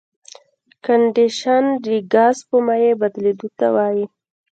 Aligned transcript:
کنډېنسیشن 0.85 1.63
د 1.83 1.85
ګاز 2.13 2.37
په 2.49 2.55
مایع 2.65 2.93
بدلیدو 3.01 3.47
ته 3.57 3.67
وایي. 3.75 4.05